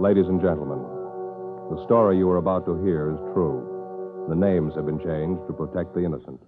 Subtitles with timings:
[0.00, 0.78] Ladies and gentlemen,
[1.70, 4.26] the story you are about to hear is true.
[4.28, 6.40] The names have been changed to protect the innocent.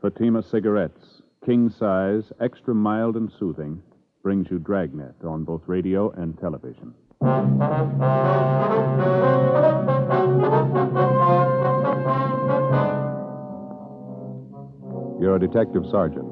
[0.00, 3.82] Fatima Cigarettes, king size, extra mild and soothing,
[4.22, 6.94] brings you Dragnet on both radio and television.
[15.22, 16.26] You're a detective sergeant.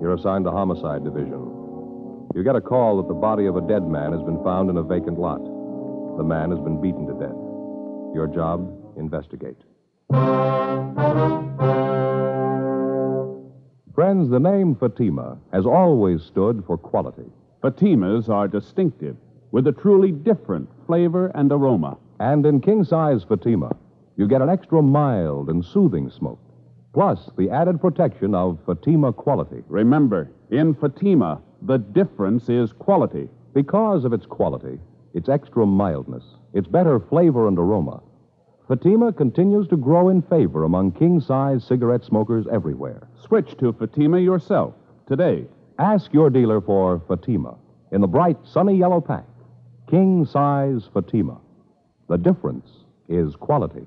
[0.00, 1.50] You're assigned to Homicide Division.
[2.32, 4.76] You get a call that the body of a dead man has been found in
[4.76, 5.40] a vacant lot.
[6.16, 7.34] The man has been beaten to death.
[8.14, 9.56] Your job, investigate.
[13.96, 17.28] Friends, the name Fatima has always stood for quality.
[17.64, 19.16] Fatimas are distinctive,
[19.50, 21.98] with a truly different flavor and aroma.
[22.20, 23.74] And in king size Fatima,
[24.16, 26.38] you get an extra mild and soothing smoke,
[26.96, 29.62] plus the added protection of Fatima quality.
[29.68, 33.28] Remember, in Fatima, the difference is quality.
[33.52, 34.78] Because of its quality,
[35.12, 38.02] its extra mildness, its better flavor and aroma,
[38.66, 43.06] Fatima continues to grow in favor among king size cigarette smokers everywhere.
[43.20, 44.72] Switch to Fatima yourself
[45.06, 45.44] today.
[45.78, 47.58] Ask your dealer for Fatima
[47.92, 49.26] in the bright, sunny yellow pack.
[49.90, 51.38] King size Fatima.
[52.08, 52.70] The difference
[53.06, 53.86] is quality.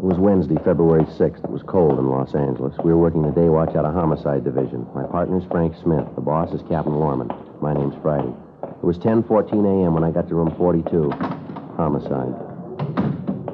[0.00, 1.44] It was Wednesday, February 6th.
[1.44, 2.72] It was cold in Los Angeles.
[2.82, 4.88] We were working the day watch out of Homicide Division.
[4.94, 6.08] My partner's Frank Smith.
[6.14, 7.28] The boss is Captain Lorman.
[7.60, 8.32] My name's Friday.
[8.64, 9.92] It was 10.14 a.m.
[9.92, 11.12] when I got to room 42.
[11.76, 12.32] Homicide.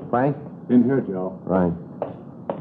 [0.08, 0.36] Frank?
[0.70, 1.34] In here, Joe.
[1.42, 1.74] Right.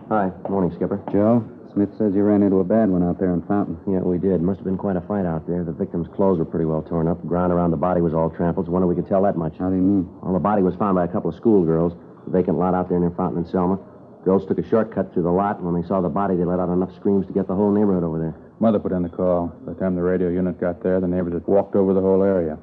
[0.09, 0.33] Hi.
[0.49, 0.97] Morning, Skipper.
[1.13, 3.77] Joe, Smith says you ran into a bad one out there in Fountain.
[3.85, 4.41] Yeah, we did.
[4.41, 5.63] Must have been quite a fight out there.
[5.63, 7.21] The victim's clothes were pretty well torn up.
[7.21, 8.67] The ground around the body was all trampled.
[8.67, 9.53] Wonder we could tell that much.
[9.59, 10.09] How do you mean?
[10.23, 11.93] Well, the body was found by a couple of schoolgirls.
[12.27, 13.79] Vacant lot out there near Fountain and Selma.
[14.23, 16.59] Girls took a shortcut through the lot, and when they saw the body, they let
[16.59, 18.35] out enough screams to get the whole neighborhood over there.
[18.59, 19.47] Mother put in the call.
[19.65, 22.23] By the time the radio unit got there, the neighbors had walked over the whole
[22.23, 22.57] area.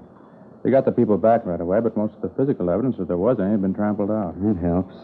[0.65, 3.17] They got the people back right away, but most of the physical evidence, if there
[3.17, 4.35] was any, had been trampled out.
[4.43, 4.95] That helps.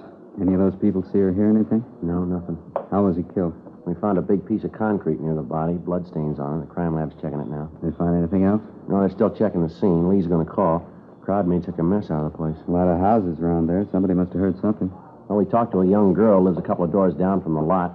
[0.41, 1.85] Any of those people see or hear anything?
[2.03, 2.59] No, nothing.
[2.91, 3.55] How was he killed?
[3.87, 6.69] We found a big piece of concrete near the body, bloodstains on it.
[6.69, 7.71] The crime lab's checking it now.
[7.81, 8.63] Did they find anything else?
[8.87, 10.09] No, they're still checking the scene.
[10.09, 10.87] Lee's going to call.
[11.29, 12.57] Crowd made such a mess out of the place.
[12.67, 13.85] A lot of houses around there.
[13.93, 14.89] Somebody must have heard something.
[15.29, 17.61] Well, we talked to a young girl, lives a couple of doors down from the
[17.61, 17.93] lot.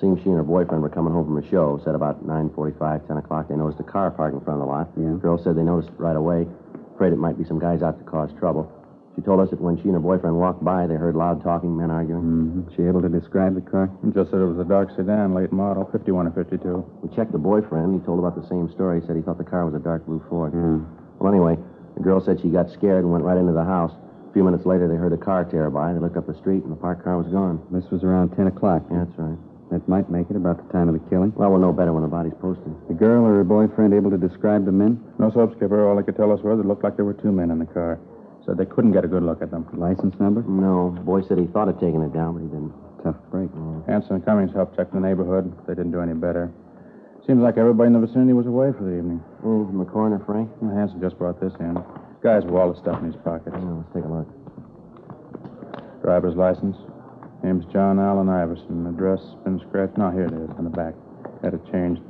[0.00, 1.78] Seems she and her boyfriend were coming home from a show.
[1.84, 4.88] Said about 9.45, 10 o'clock, they noticed a car parked in front of the lot.
[4.96, 5.12] Yeah.
[5.20, 6.48] Girl said they noticed it right away.
[6.96, 8.64] Afraid it might be some guys out to cause trouble.
[9.12, 11.76] She told us that when she and her boyfriend walked by, they heard loud talking,
[11.76, 12.64] men arguing.
[12.64, 12.80] Mm-hmm.
[12.80, 13.92] She able to describe the car?
[14.16, 16.56] Just said it was a dark sedan, late model, 51 or 52.
[17.04, 18.00] We checked the boyfriend.
[18.00, 19.02] He told about the same story.
[19.02, 20.56] He said he thought the car was a dark blue Ford.
[20.56, 20.80] Yeah.
[21.20, 21.60] Well, anyway,
[22.00, 23.92] the girl said she got scared and went right into the house.
[23.92, 25.92] A few minutes later, they heard a car tear by.
[25.92, 27.60] They looked up the street, and the parked car was gone.
[27.68, 28.88] This was around 10 o'clock.
[28.88, 29.36] Yeah, that's right.
[29.68, 31.30] That might make it about the time of the killing.
[31.36, 32.72] Well, we'll know better when the body's posted.
[32.88, 34.96] The girl or her boyfriend able to describe the men?
[35.18, 35.84] No soap, Skipper.
[35.86, 37.68] All they could tell us was it looked like there were two men in the
[37.68, 38.00] car.
[38.46, 39.68] Said they couldn't get a good look at them.
[39.76, 40.40] License number?
[40.48, 40.96] No.
[40.96, 42.72] The Boy said he thought of taking it down, but he didn't.
[43.04, 43.50] Tough break.
[43.52, 43.86] Mm.
[43.86, 45.52] Hanson and Cummings helped check the neighborhood.
[45.68, 46.50] They didn't do any better.
[47.26, 49.22] Seems like everybody in the vicinity was away for the evening.
[49.44, 50.50] Anything from the coroner, Frank?
[50.60, 51.78] Well, Hanson just brought this in.
[52.22, 53.54] Guy's with all the stuff in his pockets.
[53.54, 54.28] Yeah, let's take a look.
[56.02, 56.76] Driver's license.
[57.42, 58.86] Name's John Allen Iverson.
[58.86, 59.96] Address been scratched.
[59.96, 60.94] No, here it is on the back.
[61.42, 62.02] Had it changed.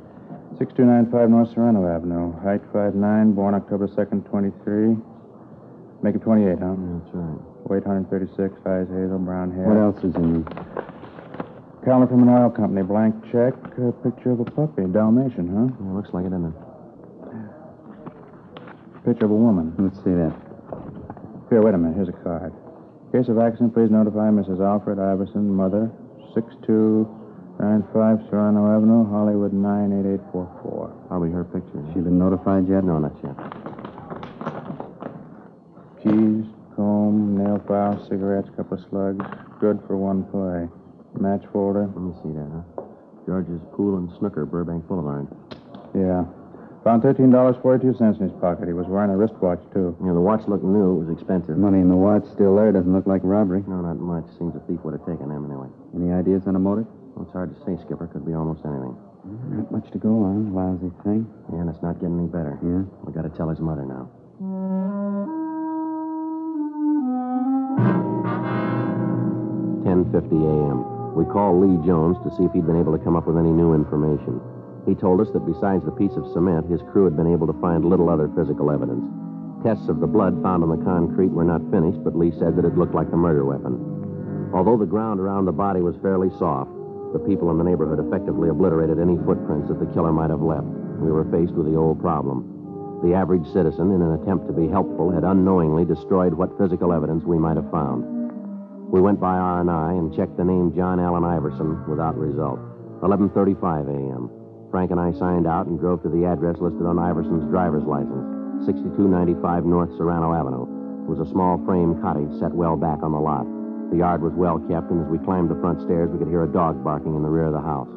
[0.59, 2.33] 6295 North Serrano Avenue.
[2.43, 4.95] Height 5'9", born October 2nd, 23.
[6.03, 6.75] Make it 28, huh?
[6.75, 7.39] Yeah, that's right.
[7.69, 8.35] Weight 136,
[8.67, 9.63] eyes hazel, brown hair.
[9.69, 10.43] What else is in
[11.83, 12.83] Calendar from an oil company.
[12.83, 13.53] Blank check.
[13.81, 14.85] A picture of a puppy.
[14.85, 15.73] Dalmatian, huh?
[15.81, 16.57] Yeah, looks like it, doesn't it?
[19.05, 19.73] Picture of a woman.
[19.79, 20.29] Let's see that.
[21.49, 21.95] Here, wait a minute.
[21.97, 22.53] Here's a card.
[23.11, 24.61] Case of accident, please notify Mrs.
[24.61, 25.91] Alfred Iverson, mother,
[26.33, 31.09] 6295 Serrano Avenue, Hollywood 98844.
[31.09, 31.81] Probably her picture.
[31.91, 32.85] She been notified yet?
[32.85, 33.35] No, not yet.
[35.99, 36.45] Keys,
[36.77, 39.25] comb, nail file, cigarettes, couple of slugs.
[39.59, 40.69] Good for one play.
[41.19, 41.87] Match folder?
[41.87, 42.83] Let me see that, huh?
[43.25, 45.27] George's Pool and Snooker, Burbank Boulevard.
[45.93, 46.25] Yeah.
[46.83, 47.61] Found $13.42
[47.93, 48.65] in his pocket.
[48.65, 49.95] He was wearing a wristwatch, too.
[50.01, 50.97] Know, the watch looked new.
[50.97, 51.57] It was expensive.
[51.57, 52.71] Money in the watch still there.
[52.71, 53.63] Doesn't look like robbery.
[53.67, 54.25] No, not much.
[54.39, 55.69] Seems a thief would have taken them anyway.
[55.93, 56.87] Any ideas on a motive?
[57.13, 58.07] Well, it's hard to say, Skipper.
[58.07, 58.97] Could be almost anything.
[59.53, 60.57] Not much to go on.
[60.57, 61.29] Lousy thing.
[61.53, 62.57] Yeah, and it's not getting any better.
[62.65, 62.81] Yeah?
[63.05, 64.09] We got to tell his mother now.
[69.85, 70.90] 10:50 a.m.
[71.15, 73.51] We called Lee Jones to see if he'd been able to come up with any
[73.51, 74.39] new information.
[74.87, 77.61] He told us that besides the piece of cement, his crew had been able to
[77.61, 79.03] find little other physical evidence.
[79.63, 82.65] Tests of the blood found on the concrete were not finished, but Lee said that
[82.65, 83.77] it looked like the murder weapon.
[84.55, 86.71] Although the ground around the body was fairly soft,
[87.13, 90.65] the people in the neighborhood effectively obliterated any footprints that the killer might have left.
[91.03, 93.01] We were faced with the old problem.
[93.03, 97.23] The average citizen, in an attempt to be helpful, had unknowingly destroyed what physical evidence
[97.23, 98.20] we might have found.
[98.91, 102.59] We went by R&I and checked the name John Allen Iverson without result.
[102.99, 104.29] 11:35 a.m.
[104.69, 108.67] Frank and I signed out and drove to the address listed on Iverson's driver's license,
[108.67, 110.67] 6295 North Serrano Avenue.
[111.03, 113.47] It was a small frame cottage set well back on the lot.
[113.91, 116.43] The yard was well kept, and as we climbed the front stairs, we could hear
[116.43, 117.87] a dog barking in the rear of the house.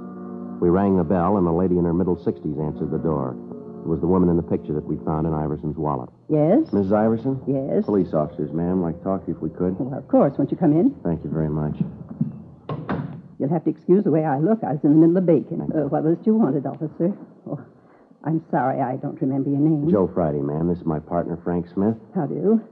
[0.62, 3.34] We rang the bell, and a lady in her middle 60s answered the door.
[3.84, 6.08] It was the woman in the picture that we found in Iverson's wallet.
[6.32, 6.72] Yes?
[6.72, 6.96] Mrs.
[6.96, 7.36] Iverson?
[7.46, 7.84] Yes.
[7.84, 8.80] Police officers, ma'am.
[8.80, 9.78] Like to talk to you if we could.
[9.78, 10.32] Well, of course.
[10.38, 10.96] Won't you come in?
[11.04, 11.76] Thank you very much.
[13.38, 14.64] You'll have to excuse the way I look.
[14.64, 15.60] I was in the middle of baking.
[15.60, 17.12] Uh, what was it you wanted, officer?
[17.46, 17.60] Oh,
[18.24, 19.90] I'm sorry I don't remember your name.
[19.90, 20.66] Joe Friday, ma'am.
[20.68, 21.96] This is my partner, Frank Smith.
[22.14, 22.62] How do?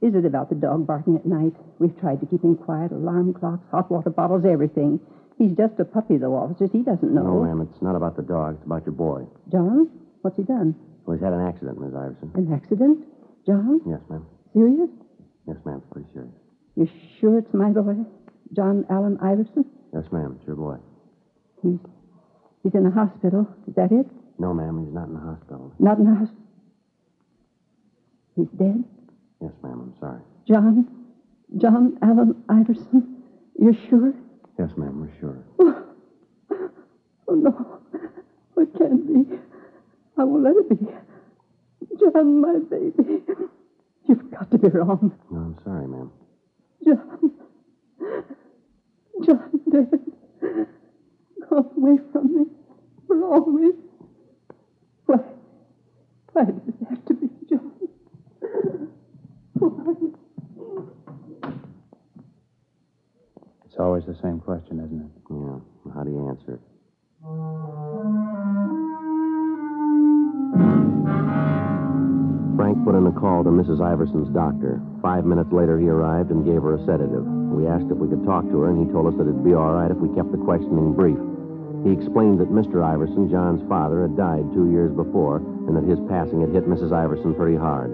[0.00, 1.52] Is it about the dog barking at night?
[1.78, 2.92] We've tried to keep him quiet.
[2.92, 5.00] Alarm clocks, hot water bottles, everything.
[5.36, 6.70] He's just a puppy, though, officers.
[6.72, 7.24] He doesn't know.
[7.24, 7.68] No, ma'am.
[7.70, 8.56] It's not about the dog.
[8.56, 9.26] It's about your boy.
[9.52, 9.90] John?
[10.26, 10.74] What's he done?
[11.06, 12.32] Well, he's had an accident, Miss Iverson.
[12.34, 13.06] An accident?
[13.46, 13.80] John?
[13.86, 14.26] Yes, ma'am.
[14.52, 14.90] Serious?
[15.46, 15.80] Yes, ma'am.
[15.92, 16.34] Pretty serious.
[16.74, 16.88] You
[17.20, 17.94] sure it's my boy?
[18.52, 19.64] John Allen Iverson?
[19.94, 20.34] Yes, ma'am.
[20.36, 20.78] It's your boy.
[21.62, 21.78] He's
[22.64, 23.46] he's in the hospital.
[23.68, 24.10] Is that it?
[24.40, 24.84] No, ma'am.
[24.84, 25.72] He's not in the hospital.
[25.78, 26.42] Not in the hospital.
[28.34, 28.82] He's dead?
[29.40, 29.78] Yes, ma'am.
[29.80, 30.20] I'm sorry.
[30.48, 30.88] John?
[31.56, 33.22] John Allen Iverson?
[33.60, 34.12] You're sure?
[34.58, 35.06] Yes, ma'am.
[35.06, 35.38] We're sure.
[35.60, 36.70] Oh,
[37.28, 37.78] oh no.
[38.56, 39.38] It can't be.
[40.18, 40.76] I won't let it be.
[41.98, 43.22] John, my baby.
[44.08, 45.12] You've got to be wrong.
[45.30, 46.10] No, I'm sorry, ma'am.
[46.84, 47.32] John.
[49.24, 50.00] John dead.
[51.50, 52.44] Gone away from me.
[53.06, 53.74] For always.
[55.06, 55.16] Why?
[56.32, 57.72] Why does it have to be John?
[59.54, 59.94] Why?
[63.64, 65.10] It's always the same question, isn't it?
[65.30, 65.92] Yeah.
[65.94, 66.60] How do you answer it?
[72.56, 73.84] Frank put in a call to Mrs.
[73.84, 74.80] Iverson's doctor.
[75.04, 77.24] Five minutes later, he arrived and gave her a sedative.
[77.52, 79.52] We asked if we could talk to her, and he told us that it'd be
[79.52, 81.20] all right if we kept the questioning brief.
[81.84, 82.80] He explained that Mr.
[82.80, 86.96] Iverson, John's father, had died two years before, and that his passing had hit Mrs.
[86.96, 87.92] Iverson pretty hard.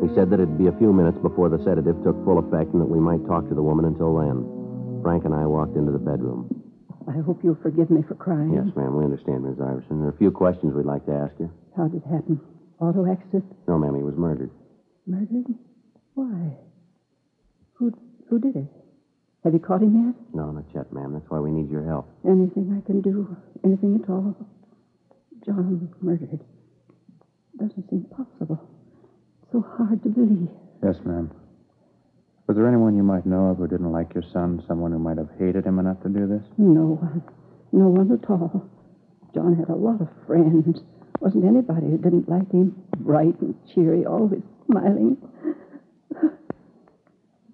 [0.00, 2.80] He said that it'd be a few minutes before the sedative took full effect and
[2.80, 5.02] that we might talk to the woman until then.
[5.02, 6.46] Frank and I walked into the bedroom.
[7.08, 8.52] I hope you'll forgive me for crying.
[8.52, 9.98] Yes, ma'am, we understand, Miss Iverson.
[10.00, 11.50] There are a few questions we'd like to ask you.
[11.76, 12.40] How did it happen?
[12.80, 13.44] Auto accident?
[13.66, 14.50] No, ma'am, he was murdered.
[15.06, 15.46] Murdered?
[16.14, 16.56] Why?
[17.74, 17.92] Who
[18.28, 18.66] who did it?
[19.44, 20.34] Have you caught him yet?
[20.34, 21.12] No, not yet, ma'am.
[21.12, 22.08] That's why we need your help.
[22.26, 23.36] Anything I can do?
[23.64, 24.34] Anything at all?
[25.44, 26.40] John murdered.
[27.58, 28.60] Doesn't seem possible.
[29.52, 30.48] So hard to believe.
[30.82, 31.30] Yes, ma'am.
[32.48, 34.62] Was there anyone you might know of who didn't like your son?
[34.68, 36.42] Someone who might have hated him enough to do this?
[36.58, 37.22] No one.
[37.72, 38.68] No one at all.
[39.34, 40.80] John had a lot of friends.
[41.20, 42.74] Wasn't anybody who didn't like him.
[42.98, 45.16] Bright and cheery, always smiling.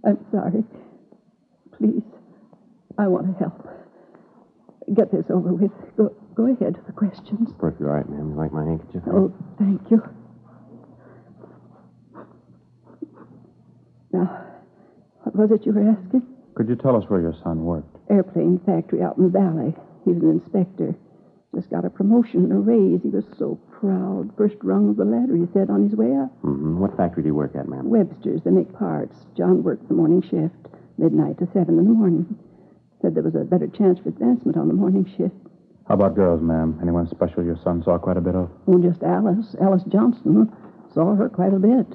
[0.05, 0.65] I'm sorry.
[1.79, 2.03] Please,
[2.99, 3.69] I want to help.
[4.95, 5.71] Get this over with.
[5.97, 7.51] Go, go ahead with the questions.
[7.59, 8.31] Perfectly all right, ma'am.
[8.31, 9.03] You like my handkerchief?
[9.07, 10.03] Oh, thank you.
[14.13, 14.45] Now,
[15.23, 16.23] what was it you were asking?
[16.55, 17.97] Could you tell us where your son worked?
[18.11, 19.75] Airplane factory out in the valley.
[20.05, 20.95] He was an inspector.
[21.55, 23.03] Just got a promotion and a raise.
[23.03, 24.31] He was so proud.
[24.39, 26.33] First rung of the ladder, he said, on his way up.
[26.43, 26.79] Mm-hmm.
[26.79, 27.91] What factory do you work at, ma'am?
[27.91, 28.41] Webster's.
[28.43, 29.15] They make parts.
[29.37, 30.57] John worked the morning shift,
[30.97, 32.39] midnight to seven in the morning.
[33.03, 35.35] Said there was a better chance for advancement on the morning shift.
[35.89, 36.79] How about girls, ma'am?
[36.81, 38.49] Anyone special your son saw quite a bit of?
[38.67, 39.55] Oh, just Alice.
[39.61, 40.51] Alice Johnson.
[40.95, 41.87] Saw her quite a bit.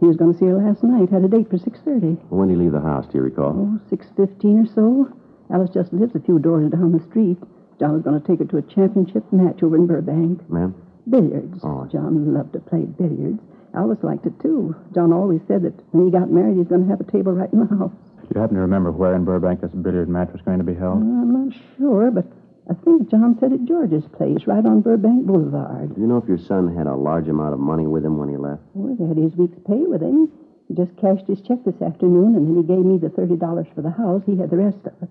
[0.00, 1.10] He was going to see her last night.
[1.10, 2.18] Had a date for 6.30.
[2.30, 3.54] When did he leave the house, do you recall?
[3.54, 5.12] Oh, 6.15 or so.
[5.54, 7.38] Alice just lives a few doors down the street.
[7.78, 10.48] John was going to take her to a championship match over in Burbank.
[10.50, 10.74] Ma'am?
[11.08, 11.60] Billiards.
[11.62, 11.86] Oh.
[11.90, 13.40] John loved to play billiards.
[13.74, 14.74] Alice liked it, too.
[14.94, 17.52] John always said that when he got married, he's going to have a table right
[17.52, 17.92] in the house.
[18.22, 20.74] Do you happen to remember where in Burbank this billiard match was going to be
[20.74, 20.98] held?
[21.02, 22.24] I'm not sure, but
[22.68, 25.94] I think John said at George's place, right on Burbank Boulevard.
[25.94, 28.28] Do you know if your son had a large amount of money with him when
[28.28, 28.62] he left?
[28.74, 30.32] Well, he had his week's pay with him.
[30.66, 33.38] He just cashed his check this afternoon, and then he gave me the $30
[33.74, 34.22] for the house.
[34.26, 35.08] He had the rest of it.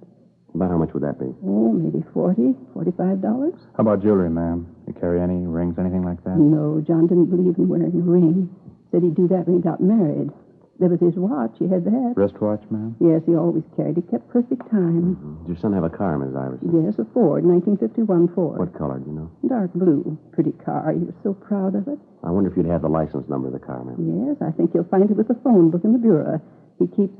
[0.55, 1.27] About how much would that be?
[1.43, 3.59] Oh, maybe forty, forty-five dollars.
[3.75, 4.63] How about jewelry, ma'am?
[4.87, 6.37] You carry any rings, anything like that?
[6.39, 8.47] No, John didn't believe in wearing a ring.
[8.91, 10.31] Said he'd do that when he got married.
[10.79, 11.55] There was his watch.
[11.59, 12.13] He had that.
[12.15, 12.95] Wristwatch, ma'am?
[12.99, 13.95] Yes, he always carried.
[13.95, 15.15] He kept perfect time.
[15.43, 16.71] Did your son have a car, Miss Iverson?
[16.83, 18.59] Yes, a Ford, 1951 Ford.
[18.59, 19.31] What color, do you know?
[19.47, 20.17] Dark blue.
[20.31, 20.91] Pretty car.
[20.91, 21.99] He was so proud of it.
[22.23, 23.99] I wonder if you'd have the license number of the car, ma'am.
[23.99, 26.39] Yes, I think you'll find it with the phone book in the bureau.
[26.79, 27.15] He keeps.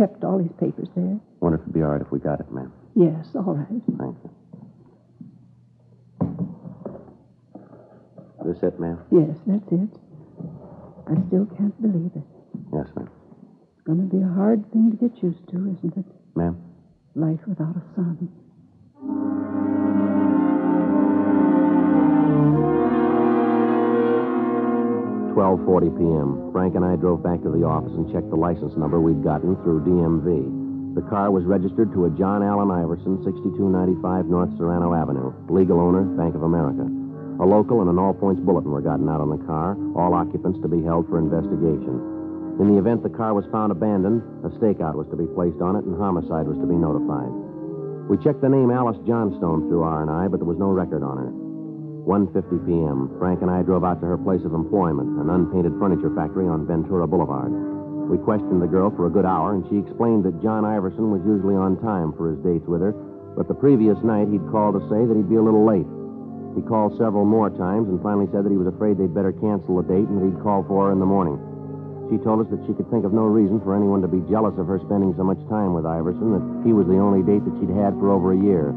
[0.00, 1.20] Kept all his papers there.
[1.40, 2.72] wonder if it'd be all right if we got it, ma'am.
[2.96, 3.82] Yes, all right.
[3.98, 4.30] Thank you.
[8.46, 8.98] This it, ma'am?
[9.12, 9.90] Yes, that's it.
[11.06, 12.24] I still can't believe it.
[12.72, 13.10] Yes, ma'am.
[13.74, 16.06] It's going to be a hard thing to get used to, isn't it?
[16.34, 16.56] Ma'am?
[17.14, 18.30] Life without a son.
[25.40, 26.52] 12:40 p.m.
[26.52, 29.56] Frank and I drove back to the office and checked the license number we'd gotten
[29.64, 30.92] through DMV.
[30.92, 35.32] The car was registered to a John Allen Iverson, 6295 North Serrano Avenue.
[35.48, 36.84] Legal owner, Bank of America.
[37.40, 40.68] A local and an all-points bulletin were gotten out on the car, all occupants to
[40.68, 42.60] be held for investigation.
[42.60, 45.72] In the event the car was found abandoned, a stakeout was to be placed on
[45.72, 47.32] it and homicide was to be notified.
[48.12, 51.32] We checked the name Alice Johnstone through R&I, but there was no record on her.
[52.10, 53.06] 1.50 p.m.
[53.22, 56.66] Frank and I drove out to her place of employment, an unpainted furniture factory on
[56.66, 57.54] Ventura Boulevard.
[58.10, 61.22] We questioned the girl for a good hour, and she explained that John Iverson was
[61.22, 62.90] usually on time for his dates with her,
[63.38, 65.86] but the previous night he'd called to say that he'd be a little late.
[66.58, 69.78] He called several more times and finally said that he was afraid they'd better cancel
[69.78, 71.38] the date and that he'd call for her in the morning.
[72.10, 74.58] She told us that she could think of no reason for anyone to be jealous
[74.58, 77.54] of her spending so much time with Iverson, that he was the only date that
[77.62, 78.74] she'd had for over a year.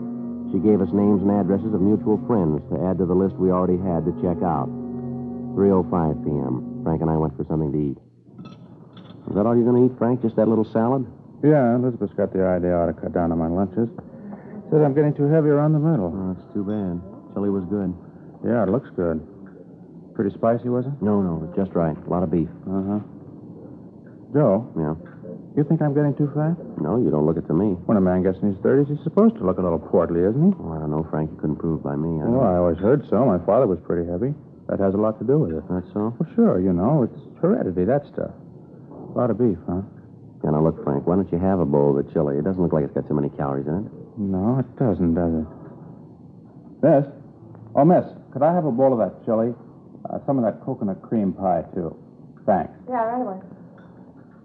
[0.53, 3.50] She gave us names and addresses of mutual friends to add to the list we
[3.50, 4.69] already had to check out.
[5.57, 5.89] 3.05
[6.24, 6.81] p.m.
[6.86, 7.98] Frank and I went for something to eat.
[9.29, 10.22] Is that all you're going to eat, Frank?
[10.22, 11.10] Just that little salad?
[11.41, 13.89] Yeah, Elizabeth's got the idea I ought to cut down on my lunches.
[14.69, 16.13] Said I'm getting too heavy around the middle.
[16.13, 17.01] Oh, that's too bad.
[17.33, 17.89] Chili was good.
[18.45, 19.25] Yeah, it looks good.
[20.13, 20.93] Pretty spicy, was it?
[21.01, 21.98] No, no, just right.
[21.98, 22.50] A lot of beef.
[22.69, 23.00] Uh huh.
[24.33, 24.93] Joe, Yeah.
[25.55, 26.57] You think I'm getting too fat?
[26.81, 27.77] No, you don't look it to me.
[27.86, 30.41] When a man gets in his 30s, he's supposed to look a little portly, isn't
[30.41, 30.51] he?
[30.60, 31.29] Oh, I don't know, Frank.
[31.31, 32.22] You couldn't prove by me.
[32.22, 33.24] I Well, I always heard so.
[33.25, 34.33] My father was pretty heavy.
[34.67, 35.63] That has a lot to do with it.
[35.69, 36.15] That's so?
[36.17, 38.31] Well, sure, you know, it's heredity, that stuff.
[38.89, 39.81] A lot of beef, huh?
[40.43, 42.38] Yeah, now look, Frank, why don't you have a bowl of the chili?
[42.38, 43.91] It doesn't look like it's got too many calories in it.
[44.17, 45.48] No, it doesn't, does it?
[46.81, 47.05] Miss?
[47.75, 49.53] Oh, miss, could I have a bowl of that chili?
[50.10, 51.95] Uh, some of that coconut cream pie, too.
[52.45, 52.74] Thanks.
[52.89, 53.39] Yeah, right away.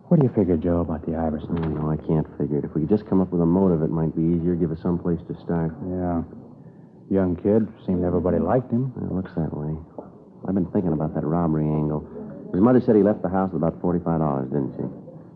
[0.09, 1.53] What do you figure, Joe, about the Iverson?
[1.53, 2.65] Oh, no, I can't figure it.
[2.65, 4.57] If we could just come up with a motive, it might be easier.
[4.57, 5.77] Give us some place to start.
[5.85, 6.25] Yeah.
[7.13, 7.69] Young kid.
[7.85, 8.89] Seemed everybody liked him.
[9.05, 9.77] It looks that way.
[10.49, 12.09] I've been thinking about that robbery angle.
[12.57, 14.89] His mother said he left the house with about $45, didn't she?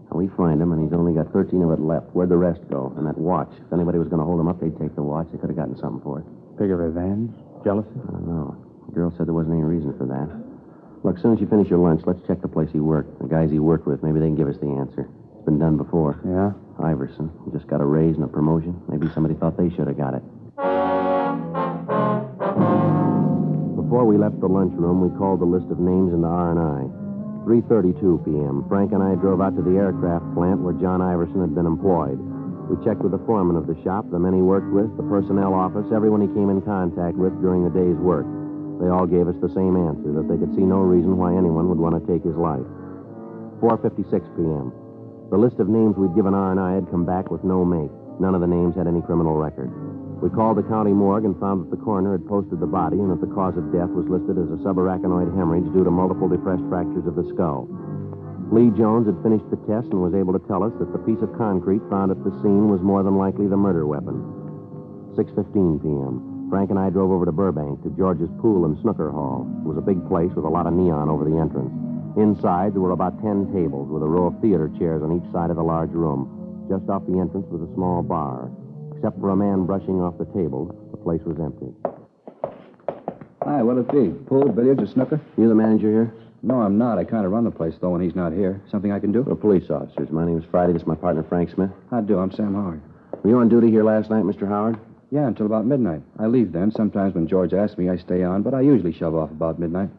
[0.09, 2.09] Now, we find him, and he's only got 13 of it left.
[2.17, 2.97] Where'd the rest go?
[2.97, 3.53] And that watch.
[3.53, 5.29] If anybody was going to hold him up, they'd take the watch.
[5.33, 6.27] They could have gotten something for it.
[6.57, 7.37] Figure revenge?
[7.61, 7.93] Jealousy?
[8.09, 8.57] I don't know.
[8.89, 10.52] The girl said there wasn't any reason for that.
[11.03, 13.19] Look, as soon as you finish your lunch, let's check the place he worked.
[13.19, 15.11] The guys he worked with, maybe they can give us the answer.
[15.35, 16.23] It's been done before.
[16.23, 16.55] Yeah?
[16.79, 17.31] Iverson.
[17.45, 18.81] He just got a raise and a promotion.
[18.89, 20.23] Maybe somebody thought they should have got it.
[23.75, 26.87] Before we left the lunchroom, we called the list of names into R&I.
[27.51, 28.65] 3.32 p.m.
[28.69, 32.23] Frank and I drove out to the aircraft plant where John Iverson had been employed.
[32.71, 35.53] We checked with the foreman of the shop, the men he worked with, the personnel
[35.53, 38.25] office, everyone he came in contact with during the day's work.
[38.81, 41.69] They all gave us the same answer, that they could see no reason why anyone
[41.69, 42.65] would want to take his life.
[43.61, 44.73] 4.56 p.m.
[45.31, 47.91] The list of names we'd given R&I had come back with no make.
[48.21, 49.71] None of the names had any criminal record.
[50.21, 53.11] We called the county morgue and found that the coroner had posted the body and
[53.11, 56.63] that the cause of death was listed as a subarachnoid hemorrhage due to multiple depressed
[56.69, 57.67] fractures of the skull.
[58.53, 61.23] Lee Jones had finished the test and was able to tell us that the piece
[61.23, 64.21] of concrete found at the scene was more than likely the murder weapon.
[65.17, 66.32] 6.15 p.m.
[66.53, 69.49] Frank and I drove over to Burbank to George's Pool and Snooker Hall.
[69.65, 71.73] It was a big place with a lot of neon over the entrance.
[72.21, 75.49] Inside, there were about ten tables with a row of theater chairs on each side
[75.49, 76.29] of the large room.
[76.69, 78.51] Just off the entrance was a small bar.
[78.93, 81.73] Except for a man brushing off the table, the place was empty.
[83.49, 84.13] Hi, what'll it be?
[84.29, 85.23] Pool, billiards, or snooker?
[85.39, 86.15] You the manager here?
[86.43, 86.99] No, I'm not.
[86.99, 88.61] I kind of run the place, though, when he's not here.
[88.71, 89.23] Something I can do?
[89.23, 90.11] We're police officers.
[90.11, 90.75] My name's Friday.
[90.75, 91.71] This is my partner, Frank Smith.
[91.91, 92.19] I do.
[92.19, 92.83] I'm Sam Howard.
[93.25, 94.47] Were you on duty here last night, Mr.
[94.47, 94.79] Howard?
[95.13, 96.01] Yeah, until about midnight.
[96.19, 96.73] I leave then.
[96.73, 99.91] Sometimes when George asks me, I stay on, but I usually shove off about midnight.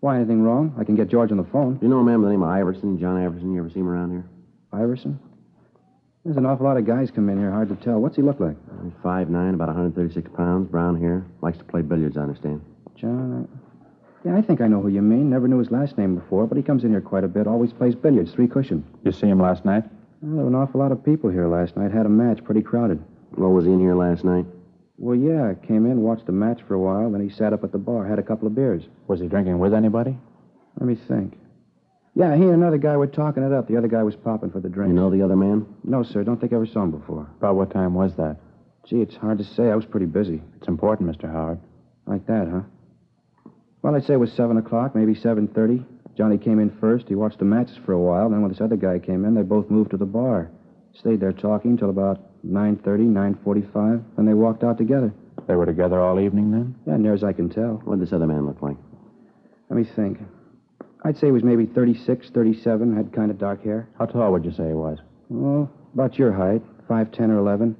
[0.00, 0.74] Why, anything wrong?
[0.78, 1.76] I can get George on the phone.
[1.76, 3.54] Do you know a man by the name of Iverson, John Iverson?
[3.54, 4.24] You ever see him around here?
[4.70, 5.18] Iverson?
[6.24, 8.00] There's an awful lot of guys come in here, hard to tell.
[8.00, 8.56] What's he look like?
[8.84, 11.24] He's 5'9", about 136 pounds, brown hair.
[11.40, 12.60] Likes to play billiards, I understand.
[12.96, 13.48] John.
[13.48, 14.28] I...
[14.28, 15.30] Yeah, I think I know who you mean.
[15.30, 17.46] Never knew his last name before, but he comes in here quite a bit.
[17.46, 18.84] Always plays billiards, three cushion.
[19.04, 19.84] You see him last night?
[20.20, 21.92] Well, there were an awful lot of people here last night.
[21.92, 23.02] Had a match, pretty crowded.
[23.36, 24.46] Well, was he in here last night?
[24.98, 25.54] Well, yeah.
[25.66, 28.06] Came in, watched the match for a while, then he sat up at the bar,
[28.06, 28.82] had a couple of beers.
[29.08, 30.16] Was he drinking with anybody?
[30.78, 31.38] Let me think.
[32.14, 33.68] Yeah, he and another guy were talking it up.
[33.68, 34.88] The other guy was popping for the drink.
[34.88, 35.66] You know the other man?
[35.84, 36.24] No, sir.
[36.24, 37.30] Don't think I ever saw him before.
[37.38, 38.36] About what time was that?
[38.86, 39.70] Gee, it's hard to say.
[39.70, 40.42] I was pretty busy.
[40.56, 41.30] It's important, Mr.
[41.30, 41.60] Howard.
[42.06, 42.62] Like that, huh?
[43.82, 45.84] Well, I'd say it was 7 o'clock, maybe 7.30.
[46.16, 47.08] Johnny came in first.
[47.08, 48.28] He watched the matches for a while.
[48.28, 50.50] Then when this other guy came in, they both moved to the bar.
[50.98, 53.10] Stayed there talking till about 9.30,
[53.44, 54.02] 9.45.
[54.16, 55.12] Then they walked out together.
[55.46, 56.74] They were together all evening then?
[56.86, 57.80] Yeah, near as I can tell.
[57.84, 58.76] What did this other man look like?
[59.68, 60.18] Let me think.
[61.04, 63.88] I'd say he was maybe 36, 37, had kind of dark hair.
[63.98, 64.98] How tall would you say he was?
[65.32, 67.76] Oh, about your height, 5'10 or 11.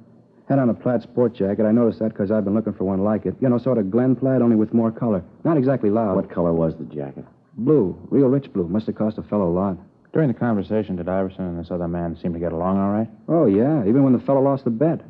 [0.49, 1.65] Had on a plaid sport jacket.
[1.65, 3.35] I noticed that because I've been looking for one like it.
[3.39, 5.23] You know, sort of Glen plaid, only with more color.
[5.45, 6.15] Not exactly loud.
[6.15, 7.25] What color was the jacket?
[7.57, 7.97] Blue.
[8.09, 8.67] Real rich blue.
[8.67, 9.77] Must have cost a fellow a lot.
[10.13, 13.07] During the conversation, did Iverson and this other man seem to get along all right?
[13.29, 13.81] Oh, yeah.
[13.87, 15.01] Even when the fellow lost the bet.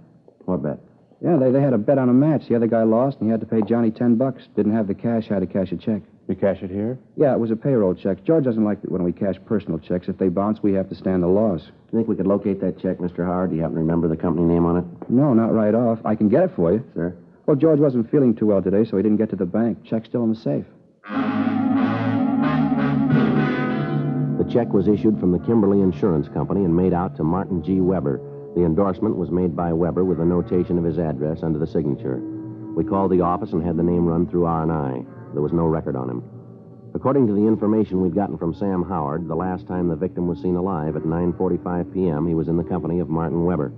[0.46, 0.77] What bet?
[1.22, 2.48] Yeah, they, they had a bet on a match.
[2.48, 4.43] The other guy lost, and he had to pay Johnny ten bucks.
[4.55, 6.01] Didn't have the cash, had to cash a check.
[6.27, 6.98] You cash it here?
[7.17, 8.24] Yeah, it was a payroll check.
[8.24, 10.08] George doesn't like it when we cash personal checks.
[10.08, 11.62] If they bounce, we have to stand the loss.
[11.91, 13.25] You think we could locate that check, Mr.
[13.25, 13.50] Howard?
[13.50, 15.10] Do you happen to remember the company name on it?
[15.10, 16.00] No, not right off.
[16.05, 16.84] I can get it for you.
[16.93, 17.15] Sir?
[17.48, 19.84] Well, George wasn't feeling too well today, so he didn't get to the bank.
[19.84, 21.61] Check's still in the safe.
[24.51, 27.79] Check was issued from the Kimberly Insurance Company and made out to Martin G.
[27.79, 28.20] Weber.
[28.53, 32.20] The endorsement was made by Weber with a notation of his address under the signature.
[32.75, 35.05] We called the office and had the name run through R&I.
[35.31, 36.24] There was no record on him.
[36.93, 40.42] According to the information we'd gotten from Sam Howard, the last time the victim was
[40.42, 43.72] seen alive at 9:45 p.m., he was in the company of Martin Weber.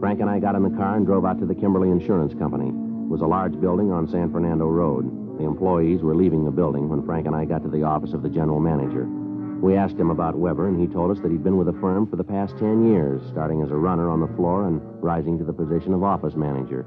[0.00, 2.70] Frank and I got in the car and drove out to the Kimberly Insurance Company.
[2.70, 5.38] It was a large building on San Fernando Road.
[5.38, 8.22] The employees were leaving the building when Frank and I got to the office of
[8.22, 9.06] the general manager.
[9.60, 12.06] We asked him about Weber, and he told us that he'd been with the firm
[12.06, 15.44] for the past 10 years, starting as a runner on the floor and rising to
[15.44, 16.86] the position of office manager.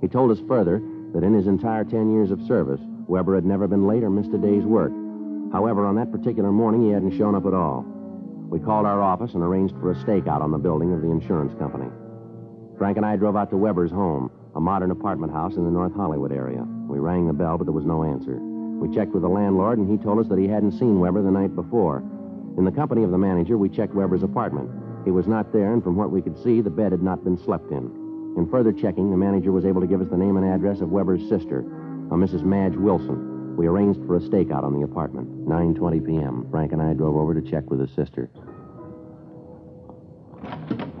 [0.00, 0.80] He told us further
[1.12, 4.32] that in his entire 10 years of service, Weber had never been late or missed
[4.32, 4.92] a day's work.
[5.52, 7.84] However, on that particular morning, he hadn't shown up at all.
[8.48, 11.52] We called our office and arranged for a stakeout on the building of the insurance
[11.58, 11.90] company.
[12.78, 15.94] Frank and I drove out to Weber's home, a modern apartment house in the North
[15.94, 16.64] Hollywood area.
[16.88, 18.53] We rang the bell, but there was no answer.
[18.84, 21.30] We checked with the landlord, and he told us that he hadn't seen Weber the
[21.30, 22.02] night before.
[22.58, 24.68] In the company of the manager, we checked Weber's apartment.
[25.06, 27.38] He was not there, and from what we could see, the bed had not been
[27.38, 27.90] slept in.
[28.36, 30.90] In further checking, the manager was able to give us the name and address of
[30.90, 32.42] Weber's sister, a Mrs.
[32.42, 33.56] Madge Wilson.
[33.56, 35.48] We arranged for a stakeout on the apartment.
[35.48, 36.46] 9.20 p.m.
[36.50, 38.28] Frank and I drove over to check with his sister.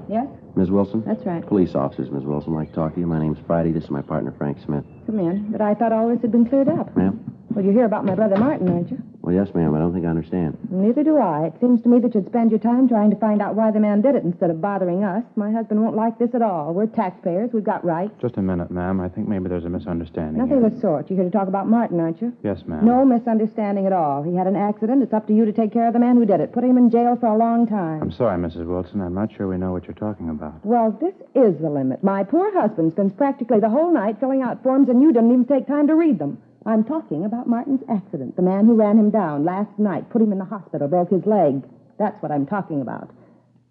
[0.08, 0.26] Yes?
[0.56, 0.70] Ms.
[0.70, 1.02] Wilson?
[1.06, 1.46] That's right.
[1.46, 2.24] Police officers, Ms.
[2.24, 2.52] Wilson.
[2.52, 3.06] I'd like to talk to you.
[3.06, 3.72] My name's Friday.
[3.72, 4.84] This is my partner, Frank Smith.
[5.06, 5.50] Come in.
[5.52, 6.96] But I thought all this had been cleared up.
[6.96, 7.20] Ma'am?
[7.50, 9.02] Well, you hear about my brother Martin, aren't you?
[9.24, 9.74] Well, yes, ma'am.
[9.74, 10.58] I don't think I understand.
[10.70, 11.46] Neither do I.
[11.46, 13.80] It seems to me that you'd spend your time trying to find out why the
[13.80, 15.24] man did it instead of bothering us.
[15.34, 16.74] My husband won't like this at all.
[16.74, 17.48] We're taxpayers.
[17.54, 18.12] We've got rights.
[18.20, 19.00] Just a minute, ma'am.
[19.00, 20.36] I think maybe there's a misunderstanding.
[20.36, 20.66] Nothing here.
[20.66, 21.08] of the sort.
[21.08, 22.36] You're here to talk about Martin, aren't you?
[22.42, 22.84] Yes, ma'am.
[22.84, 24.22] No misunderstanding at all.
[24.22, 25.02] He had an accident.
[25.02, 26.52] It's up to you to take care of the man who did it.
[26.52, 28.02] Put him in jail for a long time.
[28.02, 28.66] I'm sorry, Mrs.
[28.66, 29.00] Wilson.
[29.00, 30.62] I'm not sure we know what you're talking about.
[30.66, 32.04] Well, this is the limit.
[32.04, 35.46] My poor husband spends practically the whole night filling out forms, and you didn't even
[35.46, 36.36] take time to read them.
[36.66, 38.36] I'm talking about Martin's accident.
[38.36, 41.26] The man who ran him down last night, put him in the hospital, broke his
[41.26, 41.62] leg.
[41.98, 43.10] That's what I'm talking about.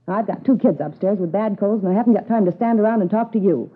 [0.07, 2.55] Now, I've got two kids upstairs with bad colds, and I haven't got time to
[2.55, 3.71] stand around and talk to you.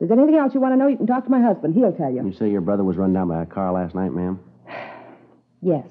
[0.00, 1.74] If there's anything else you want to know, you can talk to my husband.
[1.74, 2.24] He'll tell you.
[2.24, 4.38] You say your brother was run down by a car last night, ma'am?
[5.62, 5.86] Yes,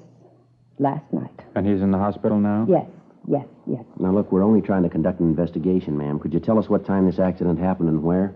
[0.78, 1.30] last night.
[1.54, 2.66] And he's in the hospital now?
[2.68, 2.86] Yes,
[3.26, 3.84] yes, yes.
[3.98, 6.18] Now, look, we're only trying to conduct an investigation, ma'am.
[6.20, 8.34] Could you tell us what time this accident happened and where?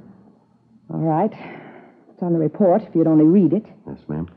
[0.92, 1.32] All right.
[2.12, 3.64] It's on the report if you'd only read it.
[3.86, 4.28] Yes, ma'am.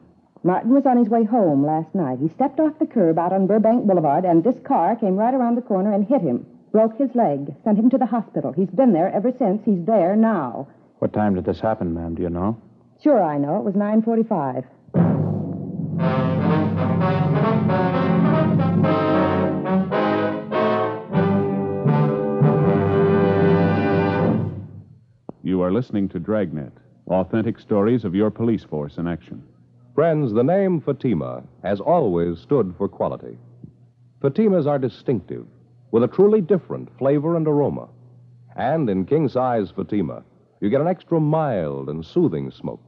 [0.43, 2.19] Martin was on his way home last night.
[2.21, 5.55] He stepped off the curb out on Burbank Boulevard, and this car came right around
[5.55, 6.45] the corner and hit him.
[6.71, 7.53] Broke his leg.
[7.63, 8.53] Sent him to the hospital.
[8.53, 9.61] He's been there ever since.
[9.65, 10.67] He's there now.
[10.99, 12.15] What time did this happen, ma'am?
[12.15, 12.57] Do you know?
[13.03, 13.57] Sure, I know.
[13.57, 14.65] It was 9.45.
[25.43, 26.71] You are listening to Dragnet,
[27.07, 29.43] authentic stories of your police force in action.
[29.93, 33.37] Friends, the name Fatima has always stood for quality.
[34.21, 35.45] Fatimas are distinctive,
[35.91, 37.87] with a truly different flavor and aroma.
[38.55, 40.23] And in king size Fatima,
[40.61, 42.81] You get an extra mild and soothing smoke,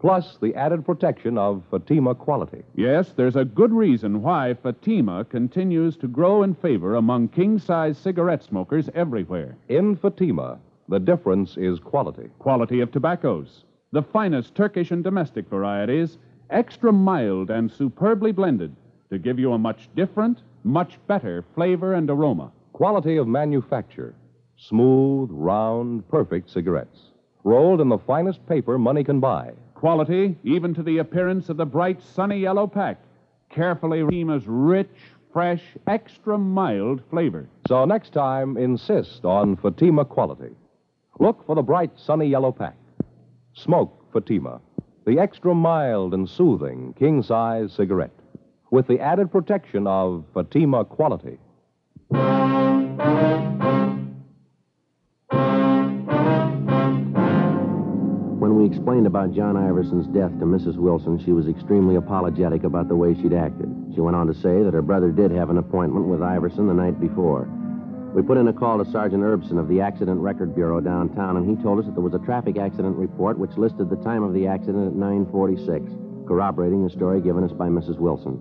[0.00, 2.62] plus the added protection of Fatima quality.
[2.74, 7.96] Yes, there's a good reason why Fatima continues to grow in favor among king size
[7.96, 9.56] cigarette smokers everywhere.
[9.68, 10.58] In Fatima,
[10.88, 12.28] the difference is quality.
[12.38, 16.18] Quality of tobaccos, the finest Turkish and domestic varieties,
[16.50, 18.74] extra mild and superbly blended
[19.10, 22.50] to give you a much different, much better flavor and aroma.
[22.72, 24.14] Quality of manufacture.
[24.56, 27.10] Smooth, round, perfect cigarettes.
[27.44, 29.52] Rolled in the finest paper money can buy.
[29.74, 32.98] Quality, even to the appearance of the bright, sunny yellow pack.
[33.50, 34.96] Carefully Fatima's rich,
[35.32, 37.48] fresh, extra mild flavor.
[37.66, 40.54] So next time, insist on Fatima quality.
[41.18, 42.76] Look for the bright, sunny yellow pack.
[43.54, 44.60] Smoke Fatima,
[45.04, 48.18] the extra mild and soothing king size cigarette,
[48.70, 51.38] with the added protection of Fatima quality.
[58.38, 60.76] When we explained about John Iverson's death to Mrs.
[60.76, 63.68] Wilson, she was extremely apologetic about the way she'd acted.
[63.94, 66.74] She went on to say that her brother did have an appointment with Iverson the
[66.74, 67.48] night before.
[68.14, 71.48] We put in a call to Sergeant Erbson of the Accident Record Bureau downtown, and
[71.48, 74.34] he told us that there was a traffic accident report which listed the time of
[74.34, 75.90] the accident at 946,
[76.28, 77.98] corroborating the story given us by Mrs.
[77.98, 78.38] Wilson.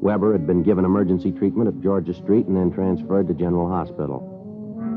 [0.00, 4.18] Weber had been given emergency treatment at Georgia Street and then transferred to General Hospital.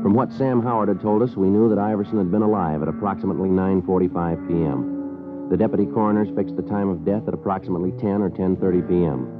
[0.02, 2.88] From what Sam Howard had told us, we knew that Iverson had been alive at
[2.88, 5.48] approximately 9:45 p.m.
[5.50, 9.39] The deputy coroners fixed the time of death at approximately 10 or 10:30 p.m.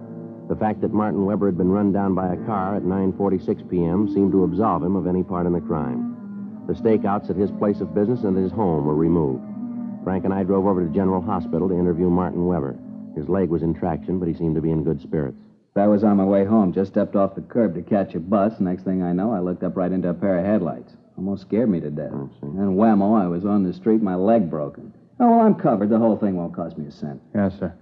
[0.50, 4.12] The fact that Martin Weber had been run down by a car at 9:46 p.m.
[4.12, 6.64] seemed to absolve him of any part in the crime.
[6.66, 9.44] The stakeouts at his place of business and at his home were removed.
[10.02, 12.76] Frank and I drove over to General Hospital to interview Martin Weber.
[13.14, 15.38] His leg was in traction, but he seemed to be in good spirits.
[15.76, 18.58] I was on my way home, just stepped off the curb to catch a bus.
[18.58, 20.96] Next thing I know, I looked up right into a pair of headlights.
[21.16, 22.10] Almost scared me to death.
[22.12, 24.92] Oh, and whammo, I was on the street, my leg broken.
[25.20, 25.90] Oh, well, I'm covered.
[25.90, 27.22] The whole thing won't cost me a cent.
[27.36, 27.72] Yes, sir.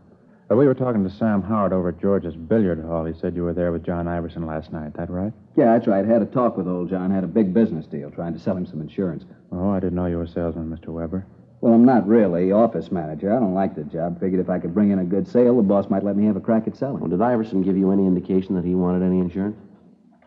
[0.50, 3.04] Uh, we were talking to Sam Howard over at George's billiard hall.
[3.04, 4.94] He said you were there with John Iverson last night.
[4.94, 5.32] That right?
[5.56, 6.04] Yeah, that's right.
[6.06, 7.10] Had a talk with old John.
[7.10, 9.24] Had a big business deal, trying to sell him some insurance.
[9.52, 10.88] Oh, I didn't know you were a salesman, Mr.
[10.88, 11.26] Weber.
[11.60, 12.52] Well, I'm not really.
[12.52, 13.34] Office manager.
[13.36, 14.20] I don't like the job.
[14.20, 16.36] Figured if I could bring in a good sale, the boss might let me have
[16.36, 17.00] a crack at selling.
[17.00, 19.58] Well, did Iverson give you any indication that he wanted any insurance?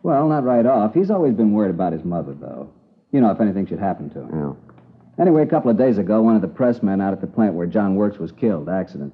[0.03, 0.93] Well, not right off.
[0.93, 2.71] He's always been worried about his mother, though.
[3.11, 4.29] You know, if anything should happen to him.
[4.33, 5.21] Yeah.
[5.21, 7.67] Anyway, a couple of days ago, one of the pressmen out at the plant where
[7.67, 8.69] John works was killed.
[8.69, 9.13] Accident.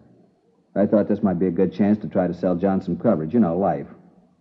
[0.77, 3.33] I thought this might be a good chance to try to sell John some coverage.
[3.33, 3.87] You know, life.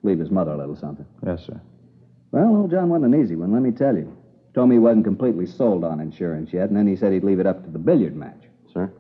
[0.03, 1.07] Leave his mother a little something.
[1.25, 1.61] Yes, sir.
[2.31, 4.17] Well, old John wasn't an easy one, let me tell you.
[4.55, 7.41] Told me he wasn't completely sold on insurance yet, and then he said he'd leave
[7.41, 8.43] it up to the billiard match.
[8.73, 8.93] Sir?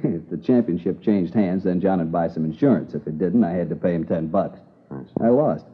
[0.02, 2.94] if the championship changed hands, then John would buy some insurance.
[2.94, 4.58] If it didn't, I had to pay him ten bucks.
[5.20, 5.64] I lost.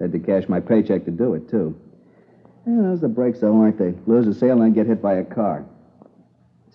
[0.00, 1.78] Had to cash my paycheck to do it, too.
[2.66, 3.94] Yeah, those are the breaks, though, aren't they?
[4.06, 5.64] Lose a sale and then get hit by a car.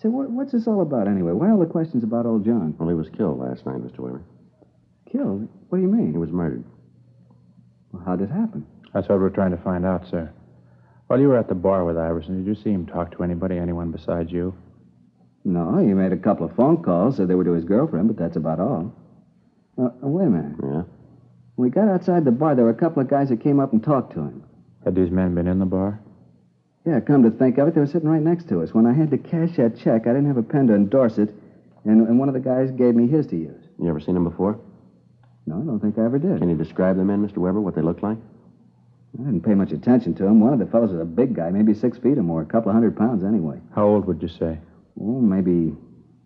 [0.00, 1.32] Say, what, what's this all about anyway?
[1.32, 2.74] Why all the questions about old John?
[2.78, 3.98] Well, he was killed last night, Mr.
[3.98, 4.22] Weber.
[5.10, 5.48] Killed?
[5.68, 6.12] What do you mean?
[6.12, 6.64] He was murdered.
[7.92, 8.64] Well, how did it happen?
[8.94, 10.32] That's what we're trying to find out, sir.
[11.08, 13.56] While you were at the bar with Iverson, did you see him talk to anybody,
[13.56, 14.54] anyone besides you?
[15.44, 18.16] No, he made a couple of phone calls, said they were to his girlfriend, but
[18.16, 18.92] that's about all.
[19.78, 20.56] Uh, uh, wait a minute.
[20.62, 20.82] Yeah?
[21.56, 23.72] When we got outside the bar, there were a couple of guys that came up
[23.72, 24.44] and talked to him.
[24.84, 26.00] Had these men been in the bar?
[26.88, 28.72] Yeah, come to think of it, they were sitting right next to us.
[28.72, 31.28] When I had to cash that check, I didn't have a pen to endorse it,
[31.84, 33.62] and, and one of the guys gave me his to use.
[33.78, 34.58] You ever seen him before?
[35.44, 36.38] No, I don't think I ever did.
[36.38, 37.38] Can you describe the men, Mr.
[37.38, 38.16] Weber, what they looked like?
[39.20, 40.40] I didn't pay much attention to him.
[40.40, 42.70] One of the fellows was a big guy, maybe six feet or more, a couple
[42.70, 43.60] of hundred pounds anyway.
[43.74, 44.56] How old would you say?
[44.98, 45.76] Oh, maybe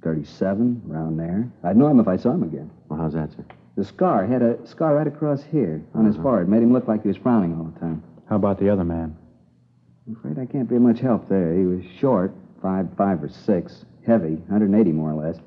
[0.05, 1.51] 37, around there.
[1.64, 2.70] I'd know him if I saw him again.
[2.88, 3.44] Well, how's that, sir?
[3.77, 6.22] The scar had a scar right across here on his uh-huh.
[6.22, 6.48] forehead.
[6.48, 8.05] Made him look like he was frowning all the time.
[8.29, 9.16] How about the other man?
[10.06, 11.54] I'm afraid I can't be of much help there.
[11.54, 15.38] He was short, five, five or six, heavy, 180 more or less.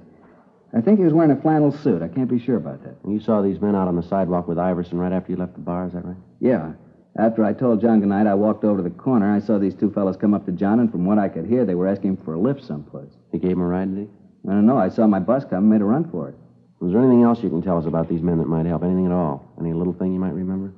[0.74, 2.02] I think he was wearing a flannel suit.
[2.02, 2.96] I can't be sure about that.
[3.08, 5.60] You saw these men out on the sidewalk with Iverson right after you left the
[5.60, 6.18] bar, is that right?
[6.40, 6.74] Yeah.
[7.18, 9.34] After I told John goodnight, I walked over to the corner.
[9.34, 11.66] I saw these two fellows come up to John, and from what I could hear,
[11.66, 13.12] they were asking for a lift someplace.
[13.32, 14.50] He gave him a ride, did he?
[14.50, 14.78] I don't know.
[14.78, 16.36] I saw my bus come and made a run for it.
[16.80, 18.84] Was there anything else you can tell us about these men that might help?
[18.84, 19.50] Anything at all?
[19.60, 20.74] Any little thing you might remember?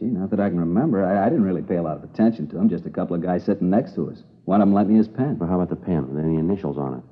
[0.00, 1.04] Gee, not that I can remember.
[1.04, 2.70] I, I didn't really pay a lot of attention to him.
[2.70, 4.22] Just a couple of guys sitting next to us.
[4.46, 5.38] One of them lent me his pen.
[5.38, 7.02] Well, how about the pen with any initials on it?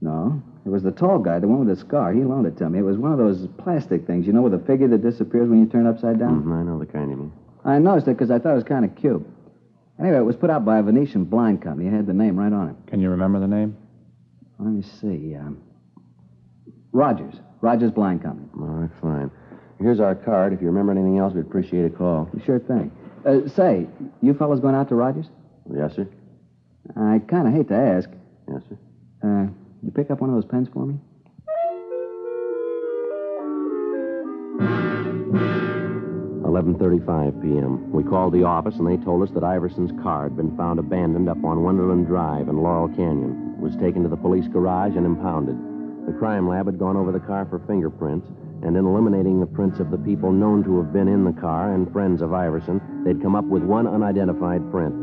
[0.00, 0.42] No.
[0.66, 2.12] It was the tall guy, the one with the scar.
[2.12, 2.80] He loaned it to me.
[2.80, 5.60] It was one of those plastic things, you know, with a figure that disappears when
[5.60, 6.42] you turn upside down.
[6.42, 7.32] Mhm, I know the kind you mean.
[7.64, 9.24] I noticed it because I thought it was kind of cute.
[10.00, 11.88] Anyway, it was put out by a Venetian blind company.
[11.88, 12.76] It had the name right on it.
[12.86, 13.76] Can you remember the name?
[14.58, 15.36] Let me see.
[15.36, 15.58] Um,
[16.92, 17.34] Rogers.
[17.60, 18.48] Rogers Blind Company.
[18.58, 19.30] All right, fine.
[19.80, 20.52] Here's our card.
[20.52, 22.28] If you remember anything else, we'd appreciate a call.
[22.44, 22.92] Sure thing.
[23.24, 23.86] Uh, say,
[24.20, 25.26] you fellas going out to Rogers?
[25.74, 26.06] Yes, sir?
[26.96, 28.08] I kind of hate to ask.
[28.50, 28.78] Yes, sir.
[29.22, 29.46] Uh,
[29.82, 30.98] you pick up one of those pens for me?
[36.44, 37.90] Eleven thirty-five p.m.
[37.92, 41.28] We called the office and they told us that Iverson's car had been found abandoned
[41.28, 43.54] up on Wonderland Drive in Laurel Canyon.
[43.56, 45.56] It was taken to the police garage and impounded.
[46.06, 48.26] The crime lab had gone over the car for fingerprints,
[48.62, 51.72] and in eliminating the prints of the people known to have been in the car
[51.74, 54.94] and friends of Iverson, they'd come up with one unidentified print.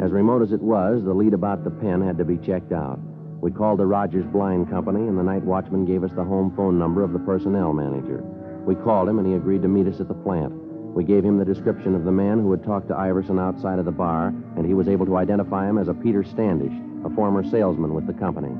[0.00, 3.00] As remote as it was, the lead about the pen had to be checked out.
[3.40, 6.78] We called the Rogers Blind Company, and the night watchman gave us the home phone
[6.78, 8.22] number of the personnel manager.
[8.64, 10.52] We called him, and he agreed to meet us at the plant.
[10.94, 13.84] We gave him the description of the man who had talked to Iverson outside of
[13.84, 16.72] the bar, and he was able to identify him as a Peter Standish,
[17.04, 18.54] a former salesman with the company.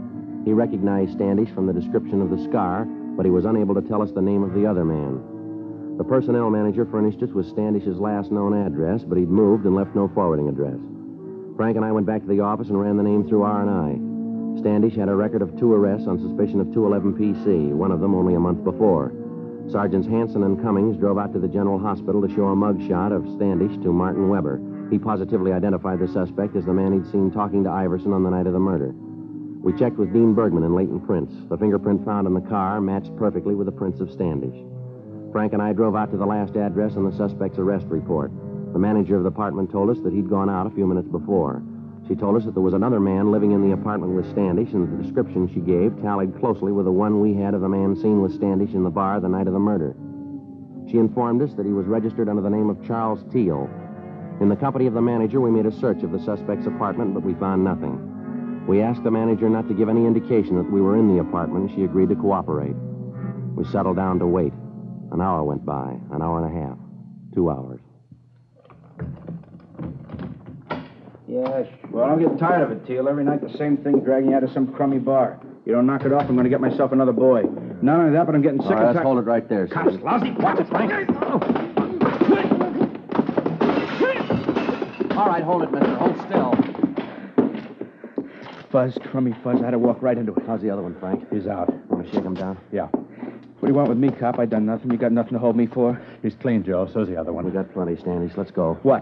[0.44, 4.02] He recognized Standish from the description of the scar, but he was unable to tell
[4.02, 5.96] us the name of the other man.
[5.96, 9.94] The personnel manager furnished us with Standish's last known address, but he'd moved and left
[9.94, 10.76] no forwarding address.
[11.56, 14.60] Frank and I went back to the office and ran the name through R&I.
[14.60, 18.14] Standish had a record of two arrests on suspicion of 211 PC, one of them
[18.14, 19.12] only a month before.
[19.70, 23.24] Sergeants Hanson and Cummings drove out to the General Hospital to show a mugshot of
[23.36, 24.60] Standish to Martin Weber.
[24.90, 28.30] He positively identified the suspect as the man he'd seen talking to Iverson on the
[28.30, 28.94] night of the murder.
[29.66, 31.32] We checked with Dean Bergman and Leighton Prince.
[31.48, 34.54] The fingerprint found in the car matched perfectly with the prints of Standish.
[35.32, 38.30] Frank and I drove out to the last address on the suspect's arrest report.
[38.72, 41.64] The manager of the apartment told us that he'd gone out a few minutes before.
[42.06, 44.86] She told us that there was another man living in the apartment with Standish, and
[44.86, 48.22] the description she gave tallied closely with the one we had of the man seen
[48.22, 49.96] with Standish in the bar the night of the murder.
[50.88, 53.68] She informed us that he was registered under the name of Charles Teal.
[54.40, 57.24] In the company of the manager, we made a search of the suspect's apartment, but
[57.24, 58.15] we found nothing.
[58.66, 61.70] We asked the manager not to give any indication that we were in the apartment,
[61.70, 62.74] and she agreed to cooperate.
[63.54, 64.52] We settled down to wait.
[65.12, 66.76] An hour went by, an hour and a half,
[67.34, 67.80] two hours.
[71.28, 73.08] Yeah, well, I'm getting tired of it, Teal.
[73.08, 75.38] Every night the same thing, dragging you out of some crummy bar.
[75.64, 77.42] You don't knock it off, I'm going to get myself another boy.
[77.82, 79.66] Not only that, but I'm getting sick All right, of let's hold it right there,
[79.68, 80.02] Cops, Steve.
[80.02, 80.30] lousy.
[80.32, 80.92] Watch it, Frank.
[85.16, 85.94] All right, hold it, mister.
[85.96, 86.65] Hold still.
[88.76, 89.62] Fuzz, crummy fuzz.
[89.62, 90.42] I had to walk right into it.
[90.46, 91.26] How's the other one, Frank?
[91.32, 91.72] He's out.
[91.88, 92.58] Want to shake him down?
[92.70, 92.88] Yeah.
[92.88, 94.38] What do you want with me, cop?
[94.38, 94.90] I done nothing.
[94.90, 95.98] You got nothing to hold me for?
[96.20, 96.86] He's clean, Joe.
[96.92, 97.46] So's the other one.
[97.46, 98.36] We got plenty, Standish.
[98.36, 98.78] Let's go.
[98.82, 99.00] What?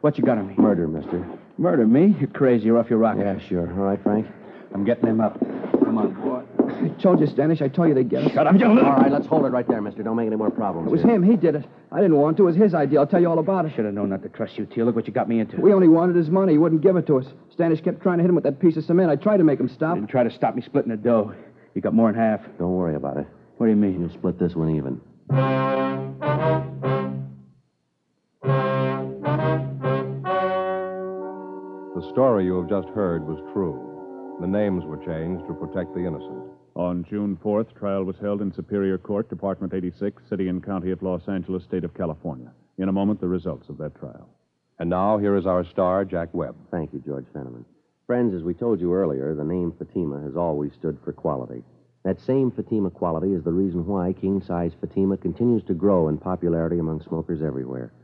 [0.00, 0.54] What you got on me?
[0.56, 1.28] Murder, mister.
[1.58, 2.14] Murder me?
[2.20, 2.66] You're crazy.
[2.66, 3.24] You're off your rocker.
[3.24, 3.68] Yeah, sure.
[3.68, 4.28] All right, Frank.
[4.72, 5.40] I'm getting him up.
[5.40, 6.45] Come on, boy.
[6.76, 7.62] I told you, Standish.
[7.62, 8.32] I told you they'd get us.
[8.32, 8.84] Shut up, you little...
[8.84, 10.02] All right, let's hold it right there, mister.
[10.02, 10.88] Don't make any more problems.
[10.88, 11.14] It was here.
[11.14, 11.22] him.
[11.22, 11.64] He did it.
[11.90, 12.42] I didn't want to.
[12.44, 13.00] It was his idea.
[13.00, 13.72] I'll tell you all about it.
[13.74, 14.84] Should have known not to trust you, Teal.
[14.84, 15.60] Look what you got me into.
[15.60, 16.52] We only wanted his money.
[16.52, 17.26] He wouldn't give it to us.
[17.52, 19.10] Standish kept trying to hit him with that piece of cement.
[19.10, 19.94] I tried to make him stop.
[19.94, 21.34] Didn't try to stop me splitting the dough.
[21.74, 22.40] You got more than half.
[22.58, 23.26] Don't worry about it.
[23.56, 24.00] What do you mean?
[24.00, 25.00] You'll split this one even.
[31.94, 34.36] The story you have just heard was true.
[34.40, 36.44] The names were changed to protect the innocent.
[36.76, 41.02] On June 4th, trial was held in Superior Court, Department 86, City and County of
[41.02, 42.52] Los Angeles, State of California.
[42.76, 44.28] In a moment, the results of that trial.
[44.78, 46.54] And now, here is our star, Jack Webb.
[46.70, 47.64] Thank you, George Fenneman.
[48.06, 51.64] Friends, as we told you earlier, the name Fatima has always stood for quality.
[52.04, 56.18] That same Fatima quality is the reason why king size Fatima continues to grow in
[56.18, 57.94] popularity among smokers everywhere.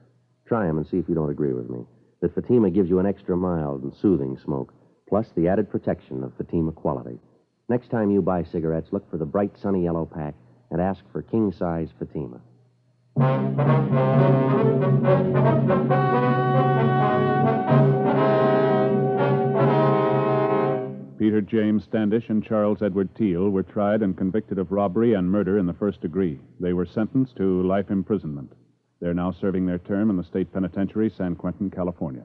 [0.46, 1.84] Try 'em and see if you don't agree with me.
[2.20, 4.72] That Fatima gives you an extra mild and soothing smoke,
[5.06, 7.20] plus the added protection of Fatima quality.
[7.68, 10.34] Next time you buy cigarettes, look for the bright sunny yellow pack
[10.70, 12.40] and ask for king size Fatima.
[21.18, 25.56] Peter James Standish and Charles Edward Teal were tried and convicted of robbery and murder
[25.56, 26.40] in the first degree.
[26.58, 28.52] They were sentenced to life imprisonment.
[29.00, 32.24] They're now serving their term in the state penitentiary, San Quentin, California.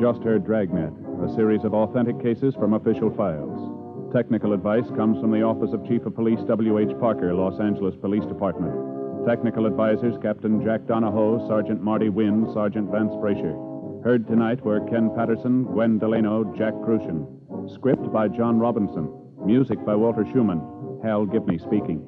[0.00, 0.92] Just heard Dragnet,
[1.26, 4.12] a series of authentic cases from official files.
[4.14, 6.96] Technical advice comes from the Office of Chief of Police W.H.
[7.00, 9.26] Parker, Los Angeles Police Department.
[9.26, 13.58] Technical advisors Captain Jack Donahoe, Sergeant Marty Wynn, Sergeant Vance Brasher.
[14.04, 17.26] Heard tonight were Ken Patterson, Gwen Delano, Jack Kruschen.
[17.74, 19.10] Script by John Robinson.
[19.44, 20.62] Music by Walter Schumann.
[21.02, 22.06] Hal Gibney speaking.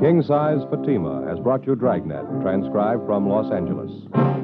[0.00, 4.35] King Size Fatima has brought you Dragnet, transcribed from Los Angeles.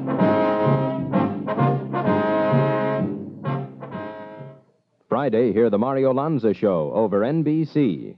[5.23, 8.17] Friday, hear the Mario Lanza Show over NBC.